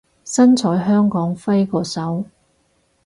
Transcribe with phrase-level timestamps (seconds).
[0.25, 2.25] 身在香港揮個手